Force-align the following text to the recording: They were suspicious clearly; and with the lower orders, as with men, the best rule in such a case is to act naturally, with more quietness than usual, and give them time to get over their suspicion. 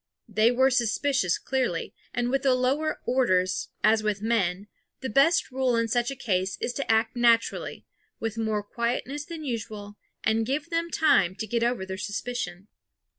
They 0.27 0.49
were 0.49 0.71
suspicious 0.71 1.37
clearly; 1.37 1.93
and 2.11 2.31
with 2.31 2.41
the 2.41 2.55
lower 2.55 2.99
orders, 3.05 3.69
as 3.83 4.01
with 4.01 4.19
men, 4.19 4.65
the 5.01 5.11
best 5.11 5.51
rule 5.51 5.75
in 5.75 5.87
such 5.87 6.09
a 6.09 6.15
case 6.15 6.57
is 6.59 6.73
to 6.73 6.91
act 6.91 7.15
naturally, 7.15 7.85
with 8.19 8.35
more 8.35 8.63
quietness 8.63 9.25
than 9.25 9.43
usual, 9.45 9.97
and 10.23 10.43
give 10.43 10.71
them 10.71 10.89
time 10.89 11.35
to 11.35 11.45
get 11.45 11.61
over 11.63 11.85
their 11.85 11.99
suspicion. 11.99 12.67